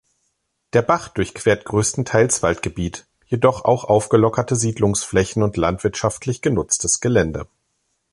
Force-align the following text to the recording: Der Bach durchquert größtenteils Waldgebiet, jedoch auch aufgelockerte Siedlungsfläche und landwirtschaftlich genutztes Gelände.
Der 0.73 0.81
Bach 0.81 1.09
durchquert 1.09 1.63
größtenteils 1.63 2.41
Waldgebiet, 2.41 3.05
jedoch 3.27 3.65
auch 3.65 3.83
aufgelockerte 3.83 4.55
Siedlungsfläche 4.55 5.43
und 5.43 5.57
landwirtschaftlich 5.57 6.41
genutztes 6.41 7.01
Gelände. 7.01 7.47